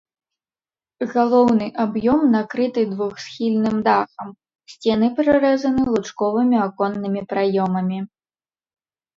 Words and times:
Галоўны 1.15 1.65
аб'ём 1.83 2.21
накрыты 2.35 2.81
двухсхільным 2.95 3.77
дахам, 3.89 4.29
сцены 4.73 5.05
прарэзаны 5.21 5.83
лучковымі 5.93 6.57
аконнымі 6.65 7.21
праёмамі. 7.35 7.99